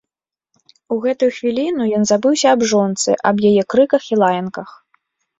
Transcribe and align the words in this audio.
У 0.93 0.95
гэтую 1.03 1.27
хвіліну 1.35 1.83
ён 1.97 2.07
забыўся 2.11 2.47
аб 2.57 2.61
жонцы, 2.71 3.09
аб 3.33 3.43
яе 3.49 3.63
крыках 3.75 4.03
і 4.15 4.19
лаянках. 4.23 4.69